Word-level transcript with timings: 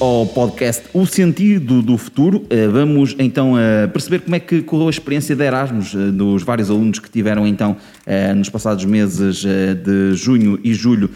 Ao 0.00 0.24
podcast 0.24 0.84
O 0.94 1.04
Sentido 1.04 1.82
do 1.82 1.98
Futuro. 1.98 2.46
Eh, 2.48 2.66
Vamos 2.68 3.14
então 3.18 3.58
eh, 3.58 3.86
perceber 3.86 4.20
como 4.20 4.34
é 4.34 4.40
que 4.40 4.62
correu 4.62 4.86
a 4.86 4.90
experiência 4.90 5.36
de 5.36 5.44
Erasmus 5.44 5.94
eh, 5.94 6.10
dos 6.10 6.42
vários 6.42 6.70
alunos 6.70 6.98
que 6.98 7.10
tiveram 7.10 7.46
então 7.46 7.76
nos 8.34 8.48
passados 8.48 8.84
meses 8.86 9.44
de 9.44 10.14
junho 10.14 10.58
e 10.64 10.74
julho 10.74 11.10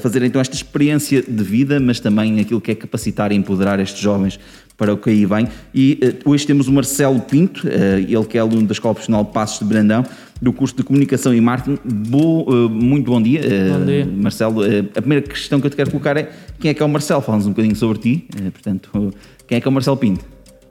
fazer 0.00 0.24
então 0.24 0.40
esta 0.40 0.56
experiência 0.56 1.22
de 1.22 1.44
vida, 1.44 1.78
mas 1.78 2.00
também 2.00 2.40
aquilo 2.40 2.60
que 2.60 2.72
é 2.72 2.74
capacitar 2.74 3.30
e 3.30 3.36
empoderar 3.36 3.78
estes 3.78 4.00
jovens 4.00 4.40
para 4.82 4.92
o 4.92 4.96
que 4.96 5.10
aí 5.10 5.24
vem. 5.24 5.46
E 5.72 5.96
eh, 6.02 6.14
hoje 6.24 6.44
temos 6.44 6.66
o 6.66 6.72
Marcelo 6.72 7.20
Pinto, 7.20 7.68
eh, 7.68 8.00
ele 8.00 8.24
que 8.24 8.36
é 8.36 8.40
aluno 8.40 8.66
da 8.66 8.72
Escola 8.72 8.94
Profissional 8.94 9.24
Passos 9.24 9.60
de 9.60 9.64
Brandão, 9.72 10.04
do 10.40 10.52
curso 10.52 10.74
de 10.76 10.82
Comunicação 10.82 11.32
e 11.32 11.40
Marketing. 11.40 11.78
Bo- 11.84 12.44
eh, 12.48 12.68
muito 12.68 13.08
bom 13.08 13.22
dia, 13.22 13.42
Bom 13.78 13.84
dia. 13.86 14.04
Marcelo. 14.04 14.60
A 14.96 15.00
primeira 15.00 15.24
questão 15.24 15.60
que 15.60 15.66
eu 15.68 15.70
te 15.70 15.76
quero 15.76 15.88
colocar 15.92 16.16
é 16.16 16.32
quem 16.58 16.72
é 16.72 16.74
que 16.74 16.82
é 16.82 16.84
o 16.84 16.88
Marcelo? 16.88 17.20
Fala-nos 17.22 17.46
um 17.46 17.50
bocadinho 17.50 17.76
sobre 17.76 17.98
ti. 17.98 18.26
Portanto, 18.52 19.14
quem 19.46 19.58
é 19.58 19.60
que 19.60 19.68
é 19.68 19.70
o 19.70 19.72
Marcelo 19.72 19.96
Pinto? 19.96 20.24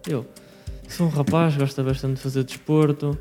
Eu 0.09 0.25
sou 0.89 1.07
um 1.07 1.09
rapaz, 1.09 1.55
gosto 1.55 1.81
bastante 1.81 2.15
de 2.15 2.21
fazer 2.21 2.43
desporto. 2.43 3.17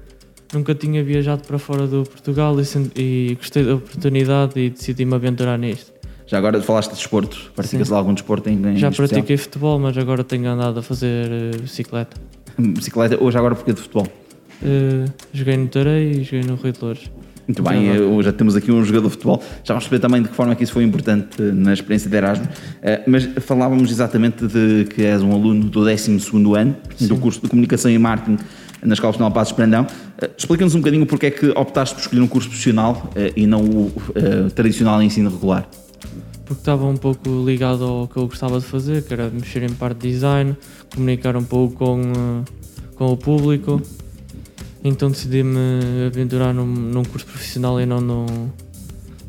Nunca 0.52 0.74
tinha 0.74 1.04
viajado 1.04 1.42
para 1.46 1.56
fora 1.56 1.86
do 1.86 2.02
Portugal 2.02 2.56
e, 2.60 3.00
e 3.00 3.34
gostei 3.36 3.62
da 3.62 3.76
oportunidade 3.76 4.58
e 4.58 4.70
decidi-me 4.70 5.14
aventurar 5.14 5.56
nisto. 5.56 5.92
Já 6.30 6.38
agora 6.38 6.62
falaste 6.62 6.90
de 6.90 6.96
desporto, 6.96 7.50
praticas 7.56 7.88
Sim. 7.88 7.92
lá 7.92 7.98
algum 7.98 8.14
desporto 8.14 8.48
em, 8.48 8.52
em 8.52 8.76
Já 8.76 8.88
especial? 8.88 9.08
pratiquei 9.08 9.36
futebol, 9.36 9.80
mas 9.80 9.98
agora 9.98 10.22
tenho 10.22 10.48
andado 10.48 10.78
a 10.78 10.82
fazer 10.82 11.28
eh, 11.28 11.56
bicicleta. 11.60 12.16
Bicicleta, 12.56 13.18
ou 13.20 13.32
já 13.32 13.40
agora 13.40 13.56
porque 13.56 13.72
de 13.72 13.80
futebol? 13.80 14.06
Eh, 14.62 15.06
joguei 15.32 15.56
no 15.56 15.66
Tarei 15.66 16.12
e 16.12 16.22
joguei 16.22 16.42
no 16.42 16.54
Rio 16.54 16.72
de 16.72 16.78
Loures. 16.80 17.10
Muito 17.48 17.64
bem, 17.64 17.86
Já 17.86 17.94
eh, 17.94 18.22
já 18.22 18.32
temos 18.32 18.54
aqui 18.54 18.70
um 18.70 18.84
jogador 18.84 19.08
de 19.08 19.14
futebol. 19.14 19.42
Já 19.64 19.74
vamos 19.74 19.88
perceber 19.88 19.98
também 19.98 20.22
de 20.22 20.28
que 20.28 20.34
forma 20.36 20.52
é 20.52 20.54
que 20.54 20.62
isso 20.62 20.72
foi 20.72 20.84
importante 20.84 21.42
na 21.42 21.72
experiência 21.72 22.08
de 22.08 22.16
Erasmus. 22.16 22.48
Mas 23.08 23.24
falávamos 23.44 23.90
exatamente 23.90 24.46
de 24.46 24.84
que 24.84 25.02
és 25.02 25.20
um 25.22 25.32
aluno 25.32 25.64
do 25.64 25.68
12 25.84 26.12
ano 26.56 26.76
do 27.08 27.16
curso 27.16 27.40
de 27.40 27.48
Comunicação 27.48 27.90
e 27.90 27.98
Marketing 27.98 28.38
na 28.84 28.94
Escola 28.94 29.12
Profissional 29.12 29.32
Passos 29.32 29.56
Brandão. 29.56 29.84
Explica-nos 30.38 30.76
um 30.76 30.78
bocadinho 30.78 31.06
porque 31.06 31.26
é 31.26 31.30
que 31.32 31.48
optaste 31.48 31.96
por 31.96 32.02
escolher 32.02 32.22
um 32.22 32.28
curso 32.28 32.48
profissional 32.48 33.10
e 33.34 33.48
não 33.48 33.64
o 33.64 33.92
tradicional 34.54 35.02
ensino 35.02 35.28
regular. 35.28 35.68
Porque 36.44 36.60
estava 36.60 36.84
um 36.84 36.96
pouco 36.96 37.28
ligado 37.44 37.84
ao 37.84 38.08
que 38.08 38.16
eu 38.16 38.26
gostava 38.26 38.58
de 38.58 38.66
fazer, 38.66 39.04
que 39.04 39.12
era 39.12 39.30
mexer 39.30 39.62
em 39.62 39.72
parte 39.72 39.98
de 39.98 40.10
design, 40.10 40.56
comunicar 40.92 41.36
um 41.36 41.44
pouco 41.44 41.76
com, 41.76 42.00
eh, 42.00 42.44
com 42.96 43.12
o 43.12 43.16
público. 43.16 43.80
Então 44.82 45.10
decidi-me 45.10 45.58
aventurar 46.06 46.52
num, 46.52 46.66
num 46.66 47.04
curso 47.04 47.26
profissional 47.26 47.80
e 47.80 47.86
não 47.86 48.00
num, 48.00 48.26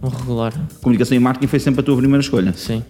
num 0.01 0.09
regular. 0.09 0.53
Comunicação 0.81 1.15
e 1.15 1.19
Marketing 1.19 1.47
foi 1.47 1.59
sempre 1.59 1.81
a 1.81 1.83
tua 1.83 1.97
primeira 1.97 2.21
escolha. 2.21 2.53
Sim. 2.53 2.83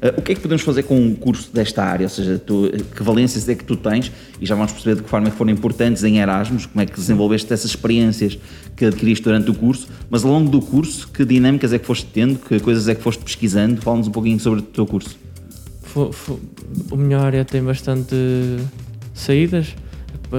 Uh, 0.00 0.18
o 0.18 0.22
que 0.22 0.32
é 0.32 0.34
que 0.36 0.40
podemos 0.40 0.62
fazer 0.62 0.84
com 0.84 0.96
um 1.00 1.14
curso 1.14 1.50
desta 1.52 1.82
área? 1.82 2.04
Ou 2.04 2.08
seja, 2.08 2.38
tu- 2.38 2.70
que 2.94 3.02
valências 3.02 3.48
é 3.48 3.54
que 3.54 3.64
tu 3.64 3.74
tens? 3.76 4.12
E 4.40 4.46
já 4.46 4.54
vamos 4.54 4.70
perceber 4.72 4.94
de 4.96 5.02
que 5.02 5.08
forma 5.10 5.26
é 5.28 5.30
que 5.30 5.36
foram 5.36 5.50
importantes 5.50 6.04
em 6.04 6.18
Erasmus, 6.18 6.66
como 6.66 6.80
é 6.82 6.86
que 6.86 6.94
desenvolveste 6.94 7.52
essas 7.52 7.70
experiências 7.70 8.38
que 8.76 8.84
adquiriste 8.84 9.24
durante 9.24 9.50
o 9.50 9.54
curso, 9.54 9.88
mas 10.08 10.24
ao 10.24 10.30
longo 10.30 10.48
do 10.50 10.60
curso, 10.60 11.08
que 11.08 11.24
dinâmicas 11.24 11.72
é 11.72 11.78
que 11.78 11.86
foste 11.86 12.06
tendo, 12.12 12.38
que 12.38 12.60
coisas 12.60 12.86
é 12.86 12.94
que 12.94 13.02
foste 13.02 13.24
pesquisando? 13.24 13.80
Fala-nos 13.82 14.06
um 14.06 14.12
pouquinho 14.12 14.38
sobre 14.38 14.60
o 14.60 14.62
teu 14.62 14.86
curso. 14.86 15.16
Fo- 15.82 16.12
fo- 16.12 16.38
a 16.92 16.96
minha 16.96 17.18
área 17.18 17.44
tem 17.44 17.62
bastante 17.62 18.14
saídas, 19.14 19.74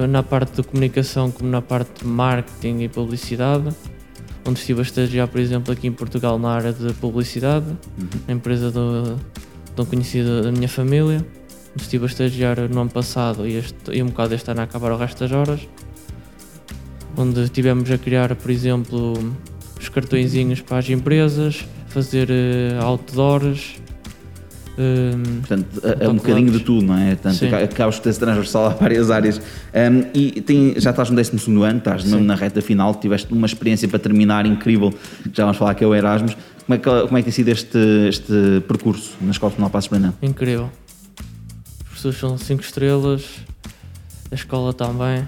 na 0.10 0.24
parte 0.24 0.62
de 0.62 0.64
comunicação 0.64 1.32
como 1.32 1.50
na 1.50 1.62
parte 1.62 2.02
de 2.04 2.08
marketing 2.08 2.84
e 2.84 2.88
publicidade, 2.88 3.70
onde 4.48 4.60
estive 4.60 4.80
a 4.80 4.84
estagiar, 4.84 5.28
por 5.28 5.42
exemplo, 5.42 5.74
aqui 5.74 5.88
em 5.88 5.92
Portugal 5.92 6.40
na 6.40 6.50
área 6.50 6.72
de 6.72 6.94
publicidade, 6.94 7.66
na 8.28 8.34
empresa 8.34 8.72
do, 8.72 9.20
de 9.80 9.84
um 9.84 9.86
conhecido 9.86 10.42
da 10.44 10.52
minha 10.52 10.68
família, 10.68 11.26
estive 11.76 12.04
a 12.04 12.08
estagiar 12.08 12.70
no 12.70 12.82
ano 12.82 12.90
passado 12.90 13.48
e, 13.48 13.56
este, 13.56 13.92
e 13.94 14.04
um 14.04 14.08
bocado 14.08 14.36
este 14.36 14.52
ano 14.52 14.60
a 14.62 14.64
acabar 14.64 14.92
o 14.92 14.98
resto 14.98 15.20
das 15.20 15.32
horas, 15.32 15.62
onde 17.18 17.42
estivemos 17.44 17.90
a 17.90 17.98
criar, 17.98 18.36
por 18.36 18.52
exemplo, 18.52 19.14
os 19.80 19.88
cartõezinhos 19.88 20.60
para 20.60 20.80
as 20.80 20.90
empresas, 20.90 21.66
fazer 21.88 22.30
eh, 22.30 22.78
outdoors, 22.82 23.78
hum, 24.78 25.40
Portanto, 25.40 25.82
é, 25.84 26.06
é 26.06 26.10
um 26.10 26.16
bocadinho 26.16 26.52
de 26.52 26.60
tudo, 26.60 26.86
não 26.86 26.98
é? 26.98 27.16
Portanto, 27.16 27.56
acabas 27.56 27.96
por 27.96 28.04
ter 28.04 28.16
transversal 28.16 28.66
a 28.66 28.70
várias 28.70 29.10
áreas. 29.10 29.40
Um, 29.40 30.04
e 30.14 30.42
tem- 30.42 30.74
já 30.78 30.90
estás 30.90 31.10
no 31.10 31.16
12 31.16 31.32
ano, 31.64 31.78
estás 31.80 32.04
mesmo 32.04 32.24
na 32.26 32.36
reta 32.36 32.62
final, 32.62 32.94
tiveste 32.96 33.32
uma 33.34 33.48
experiência 33.48 33.88
para 33.88 34.00
terminar 34.00 34.46
incrível, 34.46 34.94
já 35.34 35.44
vamos 35.46 35.58
falar 35.58 35.74
que 35.74 35.84
é 35.86 35.88
o 35.88 35.96
Erasmus. 35.96 36.36
Como 36.70 36.76
é 36.76 36.78
que, 36.78 37.08
como 37.08 37.18
é 37.18 37.22
que 37.22 37.24
tem 37.24 37.34
sido 37.34 37.48
este, 37.48 37.80
este 38.10 38.62
percurso 38.68 39.18
na 39.22 39.32
Escola 39.32 39.50
Profissional 39.50 39.72
Passos 39.72 39.90
Brandão? 39.90 40.14
Incrível. 40.22 40.70
Os 41.80 41.84
professores 41.84 42.20
são 42.20 42.38
5 42.38 42.62
estrelas, 42.62 43.24
a 44.32 44.36
escola 44.36 44.72
também. 44.72 45.28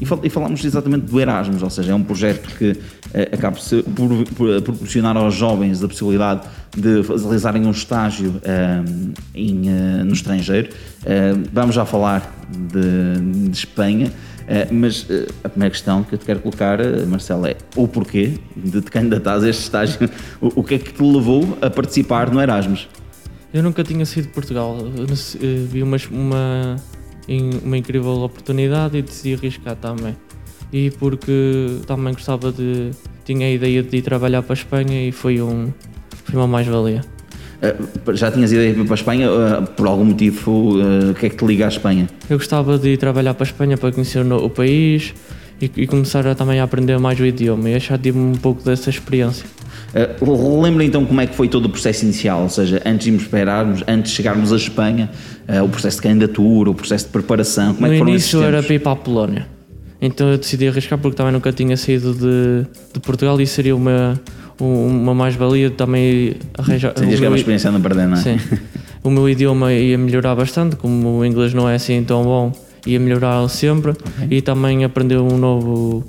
E, 0.00 0.06
fal- 0.06 0.20
e 0.22 0.30
falámos 0.30 0.64
exatamente 0.64 1.06
do 1.06 1.20
Erasmus, 1.20 1.62
ou 1.62 1.70
seja, 1.70 1.90
é 1.92 1.94
um 1.94 2.02
projeto 2.04 2.48
que 2.56 2.76
eh, 3.12 3.28
acaba 3.32 3.56
por, 3.96 4.24
por- 4.36 4.50
eh, 4.54 4.60
proporcionar 4.60 5.16
aos 5.16 5.34
jovens 5.34 5.82
a 5.82 5.88
possibilidade 5.88 6.42
de 6.76 7.00
realizarem 7.02 7.66
um 7.66 7.70
estágio 7.72 8.40
eh, 8.44 8.82
em, 9.34 9.54
no 10.04 10.12
estrangeiro. 10.12 10.68
Vamos 11.52 11.74
já 11.74 11.84
falar 11.84 12.32
de, 12.72 13.48
de 13.48 13.56
Espanha, 13.56 14.12
mas 14.70 15.06
a 15.42 15.48
primeira 15.48 15.72
questão 15.72 16.02
que 16.04 16.14
eu 16.14 16.18
te 16.18 16.24
quero 16.24 16.40
colocar, 16.40 16.78
Marcelo, 17.06 17.46
é 17.46 17.56
o 17.76 17.88
porquê 17.88 18.34
de 18.56 18.80
te 18.80 18.90
candidatares 18.90 19.42
a 19.44 19.48
este 19.48 19.62
estágio? 19.62 20.08
O, 20.40 20.60
o 20.60 20.64
que 20.64 20.74
é 20.74 20.78
que 20.78 20.92
te 20.92 21.02
levou 21.02 21.58
a 21.60 21.68
participar 21.70 22.30
no 22.30 22.40
Erasmus? 22.40 22.88
Eu 23.52 23.62
nunca 23.62 23.82
tinha 23.82 24.04
saído 24.06 24.28
de 24.28 24.34
Portugal. 24.34 24.76
Vi 25.70 25.82
uma, 25.82 25.96
uma, 26.10 26.76
in- 27.28 27.60
uma 27.64 27.76
incrível 27.76 28.12
oportunidade 28.22 28.96
e 28.98 29.02
decidi 29.02 29.34
arriscar 29.34 29.76
também. 29.76 30.16
E 30.72 30.90
porque 30.98 31.78
também 31.86 32.12
gostava 32.12 32.52
de. 32.52 32.90
tinha 33.24 33.46
a 33.46 33.50
ideia 33.50 33.82
de 33.82 33.96
ir 33.96 34.02
trabalhar 34.02 34.42
para 34.42 34.52
a 34.52 34.54
Espanha 34.54 35.08
e 35.08 35.12
foi, 35.12 35.40
um, 35.40 35.72
foi 36.24 36.34
uma 36.36 36.46
mais-valia. 36.46 37.02
Eh, 37.62 37.74
já 38.14 38.30
tinhas 38.30 38.52
ideia 38.52 38.72
de 38.72 38.80
ir 38.80 38.84
para 38.84 38.94
a 38.94 38.96
Espanha? 38.96 39.26
Eh, 39.26 39.60
por 39.76 39.86
algum 39.86 40.04
motivo, 40.04 40.76
eh, 40.80 41.10
o 41.10 41.14
que 41.14 41.26
é 41.26 41.28
que 41.30 41.36
te 41.36 41.44
liga 41.44 41.64
à 41.64 41.68
Espanha? 41.68 42.06
Eu 42.28 42.38
gostava 42.38 42.78
de 42.78 42.90
ir 42.90 42.96
trabalhar 42.98 43.34
para 43.34 43.44
a 43.44 43.48
Espanha 43.48 43.76
para 43.76 43.90
conhecer 43.92 44.24
o, 44.30 44.50
país 44.50 45.14
e, 45.60 45.70
e 45.76 45.86
começar 45.86 46.26
a, 46.26 46.34
também 46.34 46.60
a 46.60 46.64
aprender 46.64 46.98
mais 46.98 47.18
o 47.18 47.24
idioma. 47.26 47.68
E 47.70 47.78
já 47.80 47.96
tive 47.98 48.18
um 48.18 48.32
pouco 48.32 48.62
dessa 48.62 48.90
experiência. 48.90 49.46
Uh, 50.20 50.60
lembra 50.60 50.84
então 50.84 51.04
como 51.06 51.20
é 51.20 51.26
que 51.26 51.34
foi 51.34 51.48
todo 51.48 51.64
o 51.64 51.68
processo 51.68 52.04
inicial, 52.04 52.42
ou 52.42 52.48
seja, 52.48 52.80
antes 52.84 53.10
de 53.10 53.24
para 53.26 53.40
Erasmus, 53.40 53.82
antes 53.88 54.10
de 54.10 54.16
chegarmos 54.16 54.52
à 54.52 54.56
Espanha, 54.56 55.10
uh, 55.48 55.64
o 55.64 55.68
processo 55.68 55.96
de 55.96 56.02
candidatura, 56.02 56.70
o 56.70 56.74
processo 56.74 57.06
de 57.06 57.10
preparação, 57.12 57.74
como 57.74 57.86
é 57.86 57.88
no 57.88 57.92
que 57.94 57.98
foram 57.98 58.14
esses 58.14 58.32
início 58.32 58.46
era 58.46 58.62
para 58.62 58.74
ir 58.74 58.78
para 58.80 58.92
a 58.92 58.96
Polónia. 58.96 59.46
Então 60.00 60.28
eu 60.28 60.38
decidi 60.38 60.68
arriscar 60.68 60.98
porque 60.98 61.16
também 61.16 61.32
nunca 61.32 61.52
tinha 61.52 61.76
saído 61.76 62.12
de, 62.14 62.66
de 62.94 63.00
Portugal 63.00 63.40
e 63.40 63.46
seria 63.46 63.74
uma, 63.74 64.20
um- 64.60 64.86
uma 64.86 65.14
mais-valia 65.14 65.70
também 65.70 66.34
arranjar. 66.56 66.92
O 66.92 66.94
que 66.94 67.24
é 67.24 67.28
uma 67.28 67.36
experiência 67.36 67.70
não 67.70 67.80
perder, 67.80 68.06
não 68.06 68.16
é? 68.16 68.20
Sim. 68.20 68.38
O 69.02 69.10
meu 69.10 69.28
idioma 69.28 69.72
ia 69.72 69.96
melhorar 69.96 70.34
bastante, 70.34 70.74
como 70.74 71.20
o 71.20 71.24
inglês 71.24 71.54
não 71.54 71.68
é 71.68 71.76
assim 71.76 72.02
tão 72.02 72.24
bom, 72.24 72.52
ia 72.84 72.98
melhorar 72.98 73.48
sempre 73.48 73.92
e 74.28 74.42
também 74.42 74.84
aprender 74.84 75.18
um 75.18 75.38
novo 75.38 76.04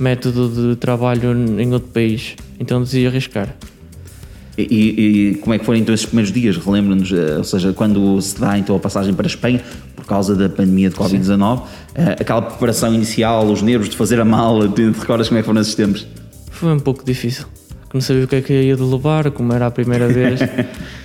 método 0.00 0.48
de 0.48 0.76
trabalho 0.76 1.32
em 1.60 1.72
outro 1.72 1.88
país. 1.90 2.34
Então 2.58 2.82
decidi 2.82 3.06
arriscar. 3.06 3.54
E, 4.58 4.62
e- 4.62 5.30
e 5.30 5.34
como 5.36 5.54
é 5.54 5.58
que 5.58 5.64
foram 5.64 5.78
então 5.78 5.94
esses 5.94 6.06
primeiros 6.06 6.32
dias? 6.32 6.56
Relembra-nos, 6.56 7.10
uh, 7.12 7.38
ou 7.38 7.44
seja, 7.44 7.72
quando 7.72 8.20
se 8.20 8.38
dá 8.38 8.58
então 8.58 8.74
a 8.76 8.78
passagem 8.78 9.14
para 9.14 9.26
a 9.26 9.28
Espanha, 9.28 9.62
por 9.96 10.04
causa 10.04 10.34
da 10.34 10.48
pandemia 10.48 10.90
de 10.90 10.96
Covid-19, 10.96 11.58
uh, 11.60 11.64
aquela 12.20 12.42
preparação 12.42 12.92
inicial, 12.92 13.46
os 13.46 13.62
nervos 13.62 13.88
de 13.88 13.96
fazer 13.96 14.20
a 14.20 14.24
mala, 14.24 14.68
te, 14.68 14.90
recordas 14.90 15.28
como 15.28 15.38
é 15.38 15.42
que 15.42 15.46
foram 15.46 15.60
esses 15.60 15.74
tempos? 15.74 16.06
Foi 16.50 16.72
um 16.72 16.80
pouco 16.80 17.04
difícil. 17.04 17.46
Não 17.94 18.00
sabia 18.00 18.24
o 18.24 18.28
que 18.28 18.36
é 18.36 18.40
que 18.42 18.52
ia 18.52 18.76
de 18.76 18.82
levar, 18.82 19.30
como 19.30 19.52
era 19.52 19.66
a 19.66 19.70
primeira 19.70 20.08
vez. 20.08 20.40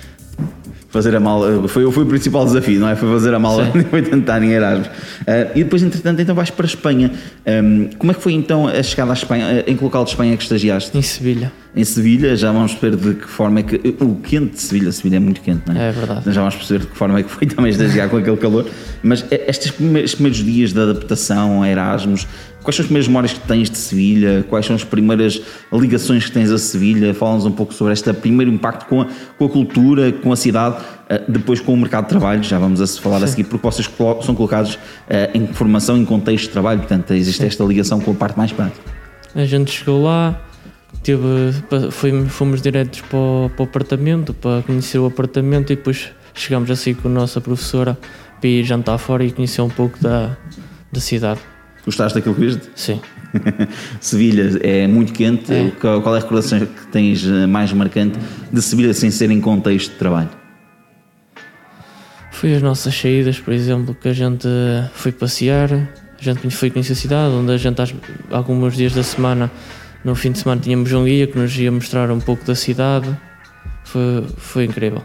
Fazer 0.96 1.14
a 1.14 1.20
mala 1.20 1.68
foi, 1.68 1.92
foi 1.92 2.04
o 2.04 2.06
principal 2.06 2.46
desafio, 2.46 2.80
não 2.80 2.88
é? 2.88 2.96
Foi 2.96 3.06
fazer 3.10 3.34
a 3.34 3.38
mala 3.38 3.70
Sim. 3.70 3.82
foi 3.90 4.00
tentar 4.00 4.42
em 4.42 4.50
Erasmus. 4.50 4.86
Uh, 4.86 5.52
e 5.54 5.62
depois, 5.62 5.82
entretanto, 5.82 6.22
então 6.22 6.34
vais 6.34 6.48
para 6.48 6.64
a 6.64 6.68
Espanha. 6.68 7.12
Um, 7.46 7.90
como 7.98 8.12
é 8.12 8.14
que 8.14 8.22
foi 8.22 8.32
então 8.32 8.66
a 8.66 8.82
chegada 8.82 9.12
à 9.12 9.14
Espanha? 9.14 9.44
Uh, 9.46 9.70
em 9.70 9.76
que 9.76 9.84
local 9.84 10.04
de 10.04 10.10
Espanha 10.10 10.32
é 10.32 10.36
que 10.38 10.42
estagiaste? 10.42 10.96
em 10.96 11.02
Sevilha. 11.02 11.52
Em 11.74 11.84
Sevilha, 11.84 12.34
já 12.34 12.50
vamos 12.50 12.72
perceber 12.72 12.96
de 12.96 13.20
que 13.20 13.28
forma 13.28 13.60
é 13.60 13.62
que. 13.62 13.94
O 14.02 14.14
quente 14.16 14.54
de 14.54 14.62
Sevilha, 14.62 14.90
Sevilha 14.90 15.16
é 15.16 15.20
muito 15.20 15.42
quente, 15.42 15.64
não 15.66 15.78
é? 15.78 15.88
É 15.88 15.92
verdade. 15.92 16.32
Já 16.32 16.40
vamos 16.40 16.54
perceber 16.54 16.80
de 16.80 16.86
que 16.86 16.96
forma 16.96 17.18
é 17.18 17.22
que 17.22 17.30
foi 17.30 17.44
também 17.46 17.70
estagiar 17.70 18.08
com 18.08 18.16
aquele 18.16 18.38
calor. 18.38 18.64
Mas 19.02 19.22
eh, 19.30 19.44
estes 19.48 19.70
primeiros, 19.70 20.14
primeiros 20.14 20.42
dias 20.42 20.72
de 20.72 20.80
adaptação 20.80 21.62
a 21.62 21.68
Erasmus, 21.68 22.26
quais 22.66 22.74
são 22.74 22.82
as 22.82 22.86
primeiras 22.86 23.06
memórias 23.06 23.32
que 23.32 23.40
tens 23.46 23.70
de 23.70 23.78
Sevilha? 23.78 24.44
Quais 24.48 24.66
são 24.66 24.74
as 24.74 24.82
primeiras 24.82 25.40
ligações 25.72 26.24
que 26.24 26.32
tens 26.32 26.50
a 26.50 26.58
Sevilha? 26.58 27.14
Fala-nos 27.14 27.46
um 27.46 27.52
pouco 27.52 27.72
sobre 27.72 27.92
este 27.92 28.12
primeiro 28.12 28.50
impacto 28.50 28.86
com 28.86 29.02
a, 29.02 29.06
com 29.38 29.44
a 29.44 29.48
cultura, 29.48 30.10
com 30.10 30.32
a 30.32 30.36
cidade, 30.36 30.76
eh, 31.08 31.22
depois 31.28 31.60
com 31.60 31.72
o 31.72 31.76
mercado 31.76 32.04
de 32.04 32.08
trabalho. 32.10 32.42
Já 32.42 32.58
vamos 32.58 32.80
a 32.82 33.00
falar 33.00 33.22
a 33.22 33.26
seguir, 33.28 33.44
porque 33.44 33.64
vocês 33.64 33.88
são 34.22 34.34
colocados 34.34 34.76
eh, 35.08 35.30
em 35.32 35.46
formação, 35.46 35.96
em 35.96 36.04
contexto 36.04 36.46
de 36.46 36.50
trabalho, 36.50 36.80
portanto, 36.80 37.14
existe 37.14 37.44
esta 37.46 37.62
ligação 37.62 38.00
com 38.00 38.10
a 38.10 38.14
parte 38.14 38.36
mais 38.36 38.50
prática. 38.50 38.80
A 39.34 39.44
gente 39.44 39.70
chegou 39.70 40.02
lá, 40.02 40.42
Teve, 41.02 41.52
foi- 41.92 42.24
fomos 42.26 42.60
diretos 42.60 43.00
para 43.02 43.16
o, 43.18 43.50
para 43.54 43.62
o 43.62 43.66
apartamento, 43.66 44.34
para 44.34 44.62
conhecer 44.62 44.98
o 44.98 45.06
apartamento 45.06 45.72
e 45.72 45.76
depois 45.76 46.08
chegámos 46.34 46.68
assim 46.68 46.94
com 46.94 47.06
a 47.06 47.10
nossa 47.12 47.40
professora 47.40 47.96
para 48.40 48.48
ir 48.50 48.64
jantar 48.64 48.98
fora 48.98 49.24
e 49.24 49.30
conhecer 49.30 49.62
um 49.62 49.68
pouco 49.68 50.02
da, 50.02 50.36
da 50.90 50.98
cidade. 51.00 51.38
Gostaste 51.86 52.18
daquilo 52.18 52.34
que 52.34 52.40
viste? 52.40 52.68
Sim. 52.74 53.00
Sevilha 54.00 54.58
é 54.60 54.88
muito 54.88 55.12
quente. 55.12 55.52
É. 55.52 55.70
Qual 55.80 56.14
é 56.14 56.18
a 56.18 56.20
recordação 56.20 56.58
que 56.58 56.86
tens 56.88 57.24
eh, 57.24 57.46
mais 57.46 57.72
marcante 57.72 58.18
de 58.52 58.60
Sevilha 58.60 58.92
sem 58.92 59.10
ser 59.10 59.30
em 59.30 59.40
contexto 59.40 59.92
de 59.92 59.96
trabalho? 59.96 60.28
Foi 62.32 62.54
as 62.54 62.60
nossas 62.60 62.94
saídas, 62.94 63.38
por 63.38 63.54
exemplo, 63.54 63.94
que 63.94 64.08
a 64.08 64.12
gente 64.12 64.48
foi 64.92 65.12
passear, 65.12 65.72
a 65.72 66.22
gente 66.22 66.50
foi 66.50 66.70
conhecer 66.70 66.92
a 66.92 66.96
cidade, 66.96 67.34
onde 67.34 67.52
a 67.52 67.56
gente 67.56 67.80
alguns 68.30 68.76
dias 68.76 68.92
da 68.92 69.02
semana, 69.02 69.50
no 70.04 70.14
fim 70.14 70.32
de 70.32 70.40
semana 70.40 70.60
tínhamos 70.60 70.92
um 70.92 71.04
guia 71.04 71.26
que 71.26 71.38
nos 71.38 71.56
ia 71.56 71.70
mostrar 71.70 72.10
um 72.10 72.20
pouco 72.20 72.44
da 72.44 72.54
cidade. 72.54 73.08
Foi, 73.84 74.26
foi 74.36 74.64
incrível. 74.64 75.02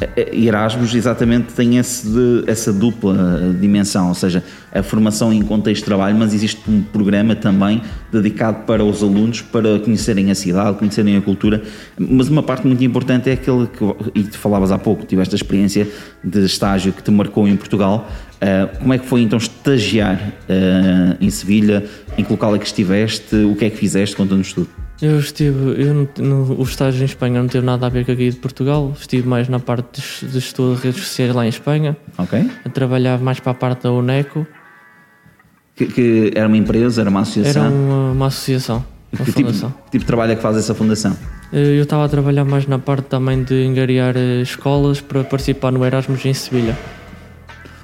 Eh, 0.00 0.10
eh, 0.16 0.38
Erasmus 0.46 0.94
exatamente 0.94 1.52
tem 1.52 1.76
esse 1.78 2.02
essa 2.46 2.72
dupla 2.72 3.54
dimensão, 3.60 4.08
ou 4.08 4.14
seja, 4.14 4.42
a 4.72 4.82
formação 4.82 5.32
em 5.32 5.42
contexto 5.42 5.82
de 5.82 5.86
trabalho, 5.86 6.16
mas 6.16 6.32
existe 6.32 6.62
um 6.68 6.82
programa 6.82 7.34
também 7.34 7.82
dedicado 8.10 8.64
para 8.64 8.84
os 8.84 9.02
alunos 9.02 9.42
para 9.42 9.78
conhecerem 9.78 10.30
a 10.30 10.34
cidade, 10.34 10.78
conhecerem 10.78 11.16
a 11.16 11.20
cultura. 11.20 11.62
Mas 11.98 12.28
uma 12.28 12.42
parte 12.42 12.66
muito 12.66 12.82
importante 12.82 13.28
é 13.30 13.34
aquele 13.34 13.66
que, 13.66 13.84
e 14.14 14.24
falavas 14.24 14.72
há 14.72 14.78
pouco, 14.78 15.04
tiveste 15.04 15.34
a 15.34 15.36
experiência 15.36 15.86
de 16.22 16.44
estágio 16.44 16.92
que 16.92 17.02
te 17.02 17.10
marcou 17.10 17.46
em 17.46 17.56
Portugal. 17.56 18.08
Eh, 18.40 18.68
como 18.80 18.92
é 18.92 18.98
que 18.98 19.06
foi 19.06 19.22
então 19.22 19.38
estagiar 19.38 20.18
eh, 20.48 21.16
em 21.20 21.30
Sevilha? 21.30 21.84
Em 22.18 22.24
que 22.24 22.32
local 22.32 22.56
é 22.56 22.58
que 22.58 22.66
estiveste? 22.66 23.36
O 23.36 23.54
que 23.54 23.66
é 23.66 23.70
que 23.70 23.76
fizeste? 23.76 24.16
Conta-nos 24.16 24.52
tudo. 24.52 24.81
Eu 25.02 25.18
estive, 25.18 25.82
eu 25.82 25.92
não, 25.94 26.08
no, 26.18 26.60
o 26.60 26.62
estágio 26.62 27.02
em 27.02 27.06
Espanha 27.06 27.40
não 27.42 27.48
teve 27.48 27.66
nada 27.66 27.86
a 27.86 27.88
ver 27.88 28.06
com 28.06 28.12
aqui 28.12 28.30
de 28.30 28.36
Portugal, 28.36 28.92
estive 28.98 29.26
mais 29.28 29.48
na 29.48 29.58
parte 29.58 30.00
de, 30.00 30.28
de 30.30 30.38
estudo 30.38 30.76
de 30.76 30.82
redes 30.86 31.02
sociais 31.02 31.34
lá 31.34 31.44
em 31.44 31.48
Espanha, 31.48 31.96
Ok? 32.16 32.48
a 32.64 32.68
trabalhar 32.68 33.18
mais 33.18 33.40
para 33.40 33.50
a 33.50 33.54
parte 33.54 33.82
da 33.82 33.90
UNECO, 33.92 34.46
Que, 35.74 35.86
que 35.86 36.30
era 36.36 36.46
uma 36.46 36.56
empresa, 36.56 37.00
era 37.00 37.10
uma 37.10 37.22
associação? 37.22 37.64
era 37.64 37.74
uma, 37.74 38.12
uma 38.12 38.26
associação, 38.28 38.84
uma 39.12 39.24
que, 39.24 39.32
tipo, 39.32 39.48
fundação. 39.48 39.70
que 39.86 39.90
tipo 39.90 40.04
de 40.04 40.06
trabalho 40.06 40.32
é 40.32 40.36
que 40.36 40.42
faz 40.42 40.56
essa 40.56 40.72
fundação? 40.72 41.16
Eh, 41.52 41.78
Eu 41.78 41.82
estava 41.82 42.04
a 42.04 42.08
trabalhar 42.08 42.44
mais 42.44 42.68
na 42.68 42.78
parte 42.78 43.06
também 43.06 43.42
de 43.42 43.64
engariar 43.64 44.14
eh, 44.16 44.42
escolas 44.42 45.00
para 45.00 45.24
participar 45.24 45.72
no 45.72 45.84
Erasmus 45.84 46.24
em 46.24 46.32
Sevilha. 46.32 46.78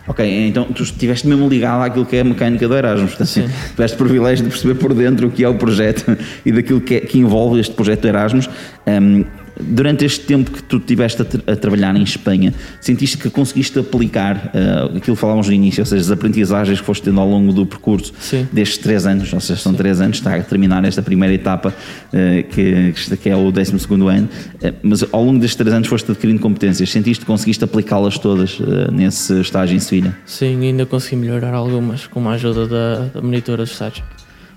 Ok, 0.08 0.48
então 0.48 0.64
tu 0.64 0.82
estiveste 0.82 1.26
mesmo 1.28 1.46
ligado 1.48 1.82
àquilo 1.82 2.06
que 2.06 2.16
é 2.16 2.20
a 2.20 2.24
mecânica 2.24 2.66
do 2.66 2.74
Erasmus, 2.74 3.10
portanto, 3.10 3.26
Sim. 3.28 3.48
tiveste 3.72 3.94
o 3.94 3.98
privilégio 3.98 4.44
de 4.44 4.50
perceber 4.50 4.74
por 4.76 4.94
dentro 4.94 5.28
o 5.28 5.30
que 5.30 5.44
é 5.44 5.48
o 5.48 5.54
projeto 5.54 6.16
e 6.46 6.50
daquilo 6.50 6.80
que, 6.80 6.94
é- 6.96 7.00
que 7.00 7.18
envolve 7.18 7.60
este 7.60 7.74
projeto 7.74 8.00
do 8.02 8.08
Erasmus. 8.08 8.48
Hum, 8.86 9.24
durante 9.60 10.04
este 10.04 10.24
tempo 10.24 10.50
que 10.50 10.62
tu 10.62 10.76
estiveste 10.78 11.22
a, 11.22 11.24
tra- 11.24 11.52
a 11.52 11.56
trabalhar 11.56 11.94
em 11.96 12.02
Espanha, 12.02 12.54
sentiste 12.80 13.18
que 13.18 13.30
conseguiste 13.30 13.78
aplicar 13.78 14.50
eh, 14.54 14.96
aquilo 14.96 15.16
que 15.16 15.20
falávamos 15.20 15.46
no 15.48 15.52
início, 15.52 15.80
ou 15.82 15.86
seja, 15.86 16.02
as 16.02 16.10
aprendizagens 16.10 16.80
que 16.80 16.86
foste 16.86 17.02
tendo 17.04 17.20
ao 17.20 17.28
longo 17.28 17.52
do 17.52 17.66
percurso 17.66 18.12
Sim. 18.20 18.46
destes 18.52 18.78
três 18.78 19.06
anos, 19.06 19.32
ou 19.32 19.40
seja, 19.40 19.60
são 19.60 19.74
três 19.74 20.00
anos, 20.00 20.18
está 20.18 20.34
a 20.34 20.42
terminar 20.42 20.84
esta 20.84 21.02
primeira 21.02 21.34
etapa, 21.34 21.74
eh, 22.12 22.44
que, 22.44 22.92
que 23.16 23.28
é 23.28 23.36
o 23.36 23.50
12 23.50 23.72
ano, 24.08 24.28
eh, 24.62 24.74
mas 24.82 25.04
ao 25.12 25.24
longo 25.24 25.38
destes 25.38 25.56
três 25.56 25.74
anos 25.74 25.88
foste 25.88 26.10
adquirindo 26.10 26.40
competências, 26.40 26.88
sentiste 26.90 27.20
que 27.20 27.26
conseguiste 27.26 27.64
aplicá-las 27.64 28.18
todas 28.18 28.58
nesse 28.92 29.40
estágio 29.40 29.76
em 29.76 29.80
Sevilha? 29.80 30.16
Sim, 30.26 30.60
ainda 30.64 30.86
consegui 30.86 31.16
melhorar 31.16 31.54
algumas 31.54 32.06
com 32.06 32.28
a 32.28 32.32
ajuda 32.32 32.66
da, 32.66 32.94
da 33.14 33.20
monitora 33.22 33.64
do 33.64 33.68
estágio. 33.70 34.04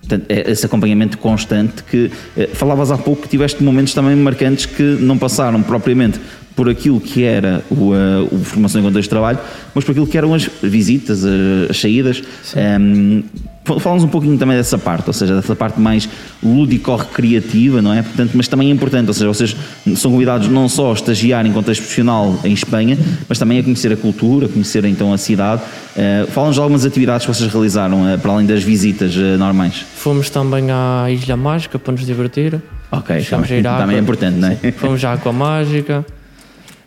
Portanto, 0.01 0.25
é 0.29 0.51
esse 0.51 0.65
acompanhamento 0.65 1.17
constante 1.17 1.83
que 1.83 2.11
eh, 2.35 2.47
falavas 2.53 2.91
há 2.91 2.97
pouco 2.97 3.21
que 3.21 3.29
tiveste 3.29 3.63
momentos 3.63 3.93
também 3.93 4.15
marcantes 4.15 4.65
que 4.65 4.83
não 4.83 5.17
passaram 5.17 5.61
propriamente 5.61 6.19
por 6.55 6.69
aquilo 6.69 6.99
que 6.99 7.23
era 7.23 7.63
o, 7.71 7.93
eh, 7.95 8.27
o 8.31 8.37
formação 8.39 8.81
em 8.81 8.83
contexto 8.83 9.03
de 9.03 9.09
trabalho, 9.09 9.39
mas 9.73 9.83
por 9.83 9.91
aquilo 9.91 10.07
que 10.07 10.17
eram 10.17 10.33
as 10.33 10.49
visitas, 10.61 11.23
eh, 11.25 11.67
as 11.69 11.79
saídas. 11.79 12.21
Ehm, 12.55 13.21
fa- 13.63 13.79
Fala-nos 13.79 14.03
um 14.03 14.07
pouquinho 14.09 14.37
também 14.37 14.57
dessa 14.57 14.77
parte, 14.77 15.07
ou 15.07 15.13
seja, 15.13 15.35
dessa 15.35 15.55
parte 15.55 15.79
mais 15.79 16.09
lúdico-recreativa, 16.43 17.81
não 17.81 17.93
é? 17.93 18.01
Portanto, 18.01 18.31
mas 18.33 18.47
também 18.47 18.69
é 18.69 18.71
importante, 18.73 19.07
ou 19.07 19.13
seja, 19.13 19.27
vocês 19.27 19.55
são 19.95 20.11
convidados 20.11 20.47
não 20.47 20.67
só 20.67 20.91
a 20.91 20.93
estagiar 20.93 21.45
em 21.45 21.51
contexto 21.53 21.81
profissional 21.81 22.37
em 22.43 22.53
Espanha, 22.53 22.97
mas 23.27 23.37
também 23.39 23.59
a 23.59 23.63
conhecer 23.63 23.91
a 23.91 23.97
cultura, 23.97 24.45
a 24.47 24.49
conhecer 24.49 24.83
então 24.85 25.13
a 25.13 25.17
cidade. 25.17 25.61
Eh, 25.95 26.25
Fala-nos 26.29 26.55
de 26.55 26.61
algumas 26.61 26.85
atividades 26.85 27.25
que 27.25 27.33
vocês 27.33 27.51
realizaram, 27.51 28.07
eh, 28.09 28.17
para 28.17 28.31
além 28.31 28.45
das 28.45 28.63
visitas 28.63 29.13
eh, 29.15 29.37
normais. 29.37 29.85
Fomos 29.95 30.29
também 30.29 30.69
à 30.71 31.05
Ilha 31.09 31.37
Mágica 31.37 31.77
para 31.79 31.93
nos 31.93 32.05
divertir. 32.05 32.59
Ok, 32.91 33.21
Chegámos 33.21 33.47
também, 33.47 33.57
a 33.57 33.59
ir 33.59 33.63
também 33.63 33.95
é 33.95 33.99
água. 33.99 33.99
importante, 33.99 34.37
não 34.37 34.49
é? 34.49 34.71
Fomos 34.73 35.03
à 35.05 35.13
Aqua 35.13 35.31
Mágica. 35.31 36.05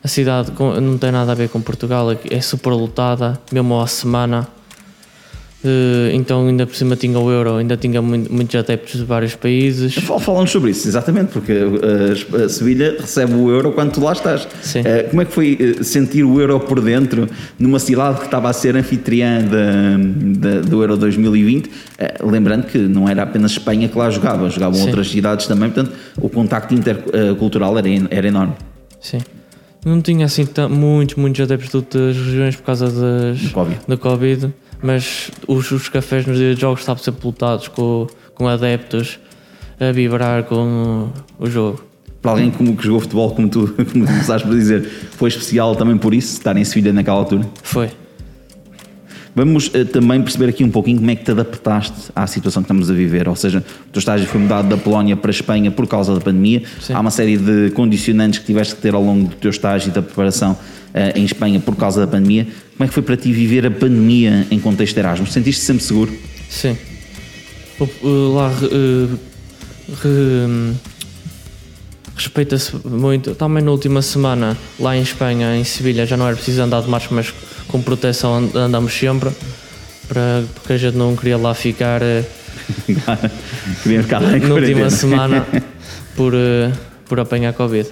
A 0.04 0.08
cidade 0.08 0.52
não 0.82 0.98
tem 0.98 1.10
nada 1.10 1.32
a 1.32 1.34
ver 1.34 1.48
com 1.48 1.60
Portugal, 1.62 2.12
é- 2.12 2.18
é 2.30 2.40
super 2.40 2.70
lotada, 2.70 3.40
mesmo 3.50 3.80
à 3.80 3.86
semana. 3.86 4.46
Eh, 5.66 6.10
Então, 6.12 6.46
ainda 6.46 6.66
por 6.66 6.76
cima 6.76 6.94
tinha 6.94 7.18
o 7.18 7.30
euro, 7.30 7.56
ainda 7.56 7.74
tinha 7.74 8.02
muito- 8.02 8.30
muitos 8.30 8.54
adeptos 8.54 9.00
de 9.00 9.04
vários 9.06 9.34
países. 9.34 9.94
Fal- 9.94 10.20
Falamos 10.20 10.50
sobre 10.50 10.70
isso, 10.72 10.86
exatamente, 10.86 11.28
porque 11.32 11.52
uh, 11.54 12.44
a 12.44 12.48
Sevilha 12.50 12.96
recebe 13.00 13.32
o 13.34 13.48
euro 13.50 13.72
quando 13.72 13.92
tu 13.92 14.00
lá 14.04 14.12
estás. 14.12 14.46
Sim. 14.60 14.80
Uh, 14.80 15.08
como 15.08 15.22
é 15.22 15.24
que 15.24 15.32
foi 15.32 15.76
sentir 15.80 16.22
o 16.22 16.38
euro 16.38 16.60
por 16.60 16.82
dentro 16.82 17.26
numa 17.58 17.78
cidade 17.78 18.18
que 18.18 18.26
estava 18.26 18.50
a 18.50 18.52
ser 18.52 18.76
anfitriã 18.76 19.40
da- 19.40 19.96
da- 20.50 20.60
do 20.60 20.82
Euro 20.82 20.98
2020? 20.98 21.68
Uh, 21.68 22.28
lembrando 22.30 22.66
que 22.66 22.76
não 22.76 23.08
era 23.08 23.22
apenas 23.22 23.52
Espanha 23.52 23.88
que 23.88 23.96
lá 23.96 24.10
jogava, 24.10 24.50
jogavam 24.50 24.74
Sim. 24.78 24.84
outras 24.88 25.08
cidades 25.08 25.46
também, 25.46 25.70
portanto 25.70 25.96
o 26.20 26.28
contacto 26.28 26.74
intercultural 26.74 27.78
era, 27.78 27.88
era 28.10 28.28
enorme. 28.28 28.52
Sim. 29.00 29.20
Não 29.84 30.00
tinha 30.00 30.26
assim 30.26 30.46
muitos, 30.70 31.16
muitos 31.16 31.40
adeptos 31.42 31.70
de 31.70 31.76
outras 31.76 32.16
regiões 32.16 32.56
por 32.56 32.62
causa 32.62 32.86
das, 32.86 33.40
Do 33.40 33.50
Covid. 33.50 33.80
do 33.86 33.98
Covid, 33.98 34.54
mas 34.82 35.30
os, 35.46 35.70
os 35.70 35.88
cafés 35.88 36.26
nos 36.26 36.38
dias 36.38 36.54
de 36.54 36.60
jogos 36.60 36.80
estavam 36.80 37.02
sempre 37.02 37.26
lotados 37.26 37.68
com, 37.68 38.06
com 38.34 38.48
adeptos 38.48 39.18
a 39.78 39.92
vibrar 39.92 40.44
com 40.44 41.08
o 41.38 41.46
jogo. 41.46 41.84
Para 42.22 42.30
alguém 42.30 42.50
como 42.50 42.74
que 42.74 42.84
jogou 42.84 43.00
futebol, 43.00 43.34
como 43.34 43.48
tu, 43.50 43.66
como 43.92 44.06
tu 44.06 44.12
começaste 44.12 44.46
por 44.46 44.56
dizer, 44.56 44.82
foi 44.82 45.28
especial 45.28 45.76
também 45.76 45.98
por 45.98 46.14
isso, 46.14 46.32
estar 46.32 46.56
em 46.56 46.64
Sevilha 46.64 46.92
naquela 46.92 47.18
altura? 47.18 47.46
Foi. 47.62 47.90
Vamos 49.36 49.68
eh, 49.74 49.82
também 49.84 50.22
perceber 50.22 50.48
aqui 50.48 50.62
um 50.62 50.70
pouquinho 50.70 50.98
como 50.98 51.10
é 51.10 51.16
que 51.16 51.24
te 51.24 51.30
adaptaste 51.32 51.94
à 52.14 52.24
situação 52.26 52.62
que 52.62 52.66
estamos 52.66 52.88
a 52.88 52.94
viver. 52.94 53.28
Ou 53.28 53.34
seja, 53.34 53.64
o 53.88 53.92
teu 53.92 53.98
estágio 53.98 54.26
foi 54.28 54.40
mudado 54.40 54.68
da 54.68 54.76
Polónia 54.76 55.16
para 55.16 55.30
a 55.30 55.32
Espanha 55.34 55.70
por 55.72 55.86
causa 55.88 56.14
da 56.14 56.20
pandemia. 56.20 56.62
Sim. 56.80 56.92
Há 56.92 57.00
uma 57.00 57.10
série 57.10 57.36
de 57.36 57.70
condicionantes 57.70 58.38
que 58.38 58.46
tiveste 58.46 58.76
que 58.76 58.82
ter 58.82 58.94
ao 58.94 59.02
longo 59.02 59.28
do 59.28 59.34
teu 59.36 59.50
estágio 59.50 59.88
e 59.88 59.92
da 59.92 60.00
preparação 60.02 60.56
eh, 60.94 61.14
em 61.16 61.24
Espanha 61.24 61.58
por 61.58 61.74
causa 61.74 62.00
da 62.00 62.06
pandemia. 62.06 62.44
Como 62.76 62.84
é 62.84 62.86
que 62.86 62.94
foi 62.94 63.02
para 63.02 63.16
ti 63.16 63.32
viver 63.32 63.66
a 63.66 63.70
pandemia 63.72 64.46
em 64.52 64.58
contexto 64.60 64.94
de 64.94 65.00
Erasmus? 65.00 65.32
Sentiste-te 65.32 65.66
sempre 65.66 65.82
seguro? 65.82 66.12
Sim. 66.48 66.76
O- 67.80 68.34
Lá 68.34 68.52
eh, 68.62 69.08
re- 70.00 70.74
respeita-se 72.16 72.72
muito. 72.84 73.34
Também 73.34 73.62
na 73.64 73.70
última 73.72 74.00
semana, 74.00 74.56
lá 74.78 74.96
em 74.96 75.02
Espanha, 75.02 75.56
em 75.56 75.64
Sevilha, 75.64 76.06
já 76.06 76.16
não 76.16 76.26
era 76.26 76.36
preciso 76.36 76.62
andar 76.62 76.82
de 76.82 76.88
máscara, 76.88 77.16
mas 77.16 77.34
com 77.74 77.82
proteção 77.82 78.38
and- 78.38 78.56
andamos 78.56 78.94
sempre. 78.94 79.30
Para, 80.06 80.44
porque 80.54 80.74
a 80.74 80.76
gente 80.76 80.96
não 80.96 81.16
queria 81.16 81.36
lá 81.36 81.52
ficar 81.54 82.00
eh, 82.02 82.22
ficar 83.82 84.20
lá 84.20 84.30
na 84.38 84.54
última 84.54 84.88
semana 84.90 85.44
por, 86.14 86.32
eh, 86.34 86.70
por 87.08 87.18
apanhar 87.18 87.52
Covid. 87.52 87.90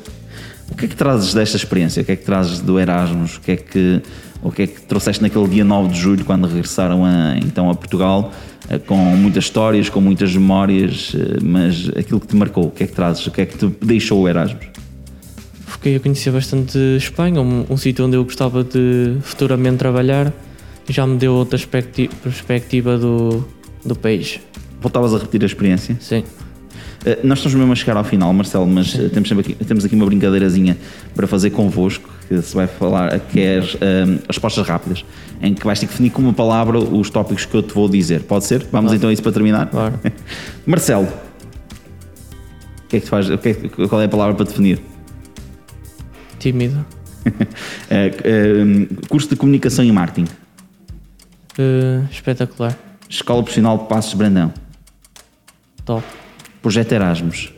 O 0.70 0.76
que 0.76 0.84
é 0.84 0.88
que 0.88 0.94
trazes 0.94 1.34
desta 1.34 1.56
experiência? 1.56 2.00
O 2.00 2.04
que 2.04 2.12
é 2.12 2.16
que 2.16 2.24
trazes 2.24 2.60
do 2.60 2.78
Erasmus? 2.78 3.38
O 3.38 3.40
que 3.40 3.50
é 3.50 3.56
que, 3.56 4.00
o 4.40 4.52
que, 4.52 4.62
é 4.62 4.66
que 4.68 4.82
trouxeste 4.82 5.20
naquele 5.20 5.48
dia 5.48 5.64
9 5.64 5.88
de 5.88 5.98
julho, 5.98 6.24
quando 6.24 6.46
regressaram 6.46 7.04
a, 7.04 7.36
então 7.38 7.68
a 7.68 7.74
Portugal, 7.74 8.32
eh, 8.68 8.78
com 8.78 8.96
muitas 8.96 9.44
histórias, 9.44 9.88
com 9.88 10.00
muitas 10.00 10.32
memórias, 10.32 11.16
mas 11.42 11.88
aquilo 11.96 12.20
que 12.20 12.28
te 12.28 12.36
marcou, 12.36 12.66
o 12.66 12.70
que 12.70 12.84
é 12.84 12.86
que 12.86 12.92
trazes? 12.92 13.26
O 13.26 13.32
que 13.32 13.40
é 13.40 13.46
que 13.46 13.58
te 13.58 13.66
deixou 13.84 14.20
o 14.20 14.28
Erasmus? 14.28 14.71
Fiquei 15.82 15.96
a 15.96 16.00
conhecer 16.00 16.30
bastante 16.30 16.78
Espanha, 16.96 17.40
um, 17.40 17.66
um 17.68 17.76
sítio 17.76 18.06
onde 18.06 18.16
eu 18.16 18.22
gostava 18.22 18.62
de 18.62 19.16
futuramente 19.22 19.78
trabalhar 19.78 20.32
já 20.88 21.04
me 21.04 21.16
deu 21.18 21.32
outra 21.34 21.58
perspecti- 21.58 22.08
perspectiva 22.22 22.96
do, 22.96 23.44
do 23.84 23.96
país. 23.96 24.38
Voltavas 24.80 25.12
a 25.12 25.18
repetir 25.18 25.42
a 25.42 25.46
experiência? 25.46 25.96
Sim. 26.00 26.22
Eh, 27.04 27.18
Nós 27.24 27.38
estamos 27.40 27.56
mesmo 27.56 27.72
a 27.72 27.74
chegar 27.74 27.96
ao 27.96 28.04
final, 28.04 28.32
Marcelo, 28.32 28.64
mas 28.64 28.96
eh, 28.96 29.08
temos, 29.08 29.32
aqui, 29.32 29.54
temos 29.56 29.84
aqui 29.84 29.96
uma 29.96 30.06
brincadeirazinha 30.06 30.78
para 31.16 31.26
fazer 31.26 31.50
convosco, 31.50 32.08
que 32.28 32.40
se 32.40 32.54
vai 32.54 32.68
falar, 32.68 33.18
que 33.18 33.40
é 33.40 33.58
as, 33.58 33.76
eh, 33.80 34.02
as 34.28 34.36
respostas 34.36 34.64
rápidas, 34.64 35.04
em 35.40 35.52
que 35.52 35.64
vais 35.64 35.80
ter 35.80 35.86
que 35.86 35.92
definir 35.94 36.10
com 36.10 36.22
uma 36.22 36.32
palavra 36.32 36.78
os 36.78 37.10
tópicos 37.10 37.44
que 37.44 37.56
eu 37.56 37.62
te 37.64 37.74
vou 37.74 37.88
dizer. 37.88 38.20
Pode 38.22 38.44
ser? 38.44 38.64
Vamos 38.70 38.90
Pode. 38.90 38.98
então 38.98 39.10
a 39.10 39.12
isso 39.12 39.22
para 39.22 39.32
terminar? 39.32 39.66
Claro. 39.66 39.98
Marcelo, 40.64 41.08
o 42.84 42.88
que 42.88 42.98
é 42.98 43.00
que 43.00 43.06
tu 43.06 43.08
faz? 43.10 43.28
O 43.28 43.36
que 43.36 43.48
é 43.48 43.54
qual 43.88 44.00
é 44.00 44.04
a 44.04 44.08
palavra 44.08 44.34
para 44.36 44.44
definir? 44.46 44.80
Tímido. 46.42 46.84
Eh, 47.88 48.10
eh, 48.24 48.88
curso 49.08 49.28
de 49.28 49.36
Comunicação 49.36 49.84
e 49.84 49.92
Marketing, 49.92 50.26
Eh, 51.56 52.02
espetacular. 52.10 52.76
Escola 53.08 53.42
Profissional 53.44 53.78
de 53.78 53.84
Passos 53.86 54.14
Brandão, 54.14 54.52
Top. 55.84 56.04
Projeto 56.60 56.92
Erasmus, 56.92 57.52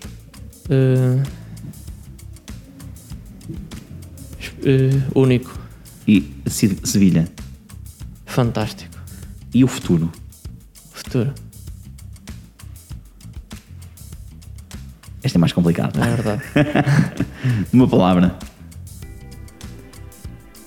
Uh, 0.68 1.22
uh, 4.66 5.18
único. 5.18 5.58
E 6.06 6.30
Sevilha? 6.84 7.26
Fantástico. 8.26 8.96
E 9.54 9.62
o 9.64 9.68
futuro? 9.68 10.10
O 10.92 10.96
futuro. 10.98 11.32
Este 15.22 15.36
é 15.36 15.40
mais 15.40 15.52
complicado. 15.52 15.98
É 16.02 16.16
verdade. 16.16 16.42
Uma 17.72 17.88
palavra. 17.88 18.36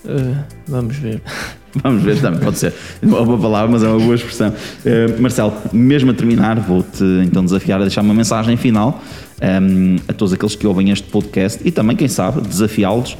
Uh, 0.08 0.36
vamos 0.66 0.96
ver. 0.96 1.20
Vamos 1.82 2.02
ver 2.02 2.18
também, 2.18 2.40
pode 2.40 2.58
ser. 2.58 2.72
Uma 3.02 3.38
palavra, 3.38 3.70
mas 3.70 3.82
é 3.82 3.88
uma 3.88 4.00
boa 4.00 4.14
expressão. 4.14 4.48
Uh, 4.48 5.20
Marcelo, 5.20 5.52
mesmo 5.70 6.10
a 6.10 6.14
terminar, 6.14 6.58
vou-te 6.58 7.04
então 7.22 7.44
desafiar 7.44 7.78
a 7.78 7.82
deixar 7.82 8.00
uma 8.00 8.14
mensagem 8.14 8.56
final 8.56 9.00
um, 9.40 9.44
ehm, 9.44 9.96
a 10.08 10.14
todos 10.14 10.32
aqueles 10.32 10.56
que 10.56 10.66
ouvem 10.66 10.90
este 10.90 11.06
podcast 11.08 11.60
e 11.62 11.70
também, 11.70 11.94
quem 11.94 12.08
sabe, 12.08 12.40
desafiá-los 12.40 13.18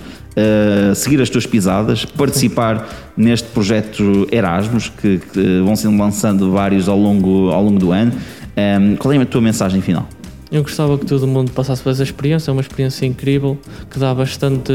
a 0.91 0.95
seguir 0.95 1.21
as 1.21 1.29
tuas 1.29 1.47
pisadas, 1.47 2.05
participar 2.05 2.89
neste 3.17 3.49
projeto 3.49 4.27
Erasmus, 4.31 4.89
que, 4.89 5.19
que, 5.19 5.61
vão 5.63 5.75
sendo 5.75 5.99
lançando 5.99 6.51
vários 6.53 6.89
ao 6.89 6.99
longo, 6.99 7.51
ao 7.51 7.63
longo 7.63 7.79
do 7.79 7.93
ano. 7.93 8.13
Um, 8.57 8.97
qual 8.97 9.13
é 9.13 9.19
a 9.19 9.27
tua 9.27 9.41
mensagem 9.41 9.81
final? 9.81 10.09
Eu 10.51 10.63
gostava 10.63 10.97
que 10.97 11.05
todo 11.05 11.27
mundo 11.27 11.53
passasse 11.53 11.83
por 11.83 11.91
essa 11.91 12.03
experiência, 12.03 12.51
é 12.51 12.53
uma 12.53 12.61
experiência 12.61 13.05
incrível, 13.05 13.59
que 13.91 13.99
dá 13.99 14.15
bastante 14.15 14.73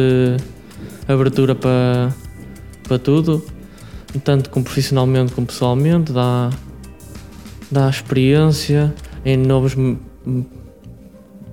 abertura 1.08 1.56
para, 1.56 2.14
para 2.88 3.00
tudo, 3.00 3.46
tanto 4.24 4.50
como 4.50 4.64
profissionalmente 4.64 5.34
como 5.34 5.48
pessoalmente, 5.48 6.12
dá, 6.12 6.50
dá 7.72 7.90
experiência 7.90 8.94
em 9.26 9.38
novos 9.38 9.76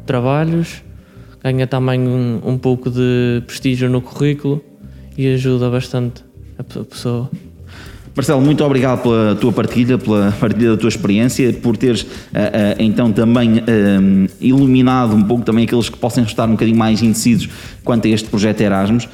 trabalhos, 0.06 0.82
ganha 1.42 1.66
também 1.66 2.00
um, 2.00 2.40
um 2.44 2.58
pouco 2.58 2.90
de 2.90 3.42
prestígio 3.46 3.88
no 3.88 4.00
currículo 4.00 4.62
e 5.16 5.32
ajuda 5.34 5.70
bastante 5.70 6.24
a 6.58 6.64
pessoa. 6.64 7.30
Marcelo, 8.14 8.40
muito 8.40 8.64
obrigado 8.64 9.02
pela 9.02 9.34
tua 9.36 9.52
partilha, 9.52 9.96
pela 9.96 10.32
partilha 10.32 10.72
da 10.72 10.76
tua 10.76 10.88
experiência, 10.88 11.52
por 11.52 11.76
teres 11.76 12.02
uh, 12.02 12.06
uh, 12.06 12.08
então 12.78 13.12
também 13.12 13.58
uh, 13.58 14.30
iluminado 14.40 15.14
um 15.14 15.22
pouco 15.22 15.44
também 15.44 15.64
aqueles 15.64 15.88
que 15.88 15.96
possam 15.96 16.24
estar 16.24 16.46
um 16.46 16.52
bocadinho 16.52 16.76
mais 16.76 17.02
indecisos 17.02 17.48
quanto 17.84 18.06
a 18.06 18.10
este 18.10 18.28
projeto 18.28 18.60
Erasmus 18.60 19.08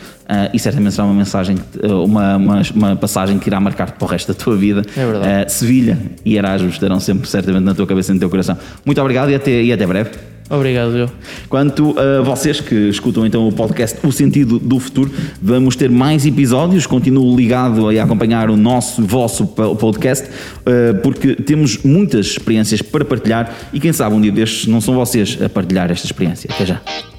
e 0.53 0.59
certamente 0.59 0.93
será 0.93 1.07
uma 1.07 1.15
mensagem, 1.15 1.57
uma, 2.05 2.37
uma, 2.37 2.63
uma, 2.75 2.97
passagem 2.97 3.39
que 3.39 3.49
irá 3.49 3.61
marcar-te 3.61 3.97
para 3.97 4.05
o 4.05 4.09
resto 4.11 4.33
da 4.33 4.35
tua 4.35 4.57
vida. 4.57 4.83
É 4.97 5.07
verdade. 5.07 5.53
Sevilha 5.53 5.97
e 6.25 6.37
Erasmus 6.37 6.75
estarão 6.75 6.99
sempre 6.99 7.29
certamente 7.29 7.63
na 7.63 7.75
tua 7.75 7.87
cabeça 7.87 8.11
e 8.11 8.15
no 8.15 8.19
teu 8.19 8.29
coração. 8.29 8.59
Muito 8.85 9.01
obrigado 9.01 9.31
e 9.31 9.37
até, 9.37 9.63
e 9.63 9.73
até 9.73 9.87
breve. 9.87 10.11
Obrigado, 10.49 10.97
eu. 10.97 11.11
Quanto 11.49 11.95
a 11.99 12.23
vocês 12.23 12.61
que 12.61 12.75
escutam 12.89 13.27
então 13.27 13.49
o 13.49 13.53
podcast 13.53 13.99
O 14.07 14.13
Sentido 14.13 14.59
do 14.59 14.79
Futuro, 14.79 15.11
vamos 15.43 15.75
ter 15.75 15.91
mais 15.91 16.25
episódios. 16.25 16.87
Continuo 16.87 17.37
ligado 17.37 17.89
a 17.89 18.03
acompanhar 18.03 18.49
o 18.49 18.57
nosso, 18.57 19.03
vosso 19.03 19.47
podcast, 19.47 20.29
eh, 20.65 20.93
porque 21.03 21.35
temos 21.35 21.79
muitas 21.83 22.27
experiências 22.27 22.81
para 22.81 23.05
partilhar 23.05 23.55
e 23.73 23.81
quem 23.81 23.93
sabe 23.93 24.15
um 24.15 24.21
dia 24.21 24.33
destes 24.33 24.67
não 24.67 24.81
são 24.81 24.95
vocês 24.95 25.39
a 25.43 25.49
partilhar 25.49 25.91
esta 25.91 26.07
experiência. 26.07 26.49
Até 26.53 26.67
já. 26.67 27.16